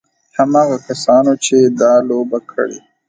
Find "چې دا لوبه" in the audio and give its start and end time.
1.45-2.39